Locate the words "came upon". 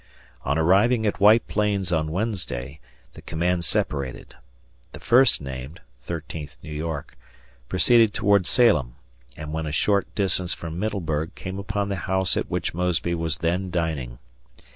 11.35-11.89